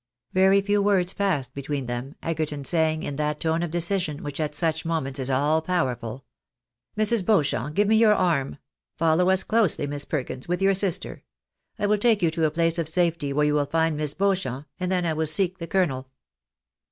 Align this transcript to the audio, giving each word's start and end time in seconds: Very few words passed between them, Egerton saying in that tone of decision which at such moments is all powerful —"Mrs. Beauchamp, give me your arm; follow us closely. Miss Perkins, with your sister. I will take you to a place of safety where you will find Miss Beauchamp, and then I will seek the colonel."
Very 0.33 0.61
few 0.61 0.81
words 0.81 1.13
passed 1.13 1.53
between 1.53 1.85
them, 1.85 2.15
Egerton 2.23 2.63
saying 2.65 3.03
in 3.03 3.17
that 3.17 3.39
tone 3.39 3.61
of 3.61 3.69
decision 3.69 4.23
which 4.23 4.39
at 4.39 4.55
such 4.55 4.83
moments 4.83 5.19
is 5.19 5.29
all 5.29 5.61
powerful 5.61 6.25
—"Mrs. 6.97 7.23
Beauchamp, 7.23 7.75
give 7.75 7.87
me 7.87 7.97
your 7.97 8.15
arm; 8.15 8.57
follow 8.97 9.29
us 9.29 9.43
closely. 9.43 9.85
Miss 9.85 10.05
Perkins, 10.05 10.47
with 10.47 10.59
your 10.59 10.73
sister. 10.73 11.21
I 11.77 11.85
will 11.85 11.99
take 11.99 12.23
you 12.23 12.31
to 12.31 12.45
a 12.45 12.49
place 12.49 12.79
of 12.79 12.89
safety 12.89 13.31
where 13.31 13.45
you 13.45 13.53
will 13.53 13.67
find 13.67 13.95
Miss 13.95 14.15
Beauchamp, 14.15 14.65
and 14.79 14.91
then 14.91 15.05
I 15.05 15.13
will 15.13 15.27
seek 15.27 15.59
the 15.59 15.67
colonel." 15.67 16.09